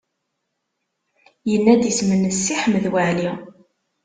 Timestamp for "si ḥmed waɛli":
2.45-3.31